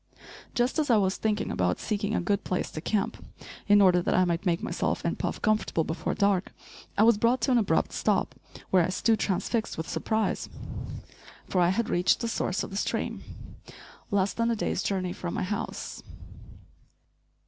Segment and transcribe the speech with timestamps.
[0.55, 3.23] Just as I was thinking about seeking a good place to camp
[3.67, 6.55] in order that I might make myself and Puff comfortable before dark,
[6.97, 8.33] I was brought to an abrupt stop,
[8.71, 10.49] where I stood transfixed with surprise;
[11.47, 13.23] for I had reached the source of the stream,
[14.09, 16.01] less than a day's journey from my house.